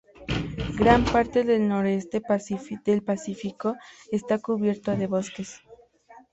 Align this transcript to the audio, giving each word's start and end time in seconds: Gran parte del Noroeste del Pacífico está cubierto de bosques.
Gran 0.79 1.05
parte 1.05 1.43
del 1.43 1.67
Noroeste 1.67 2.23
del 2.83 3.03
Pacífico 3.03 3.75
está 4.11 4.39
cubierto 4.39 4.95
de 4.97 5.05
bosques. 5.05 5.61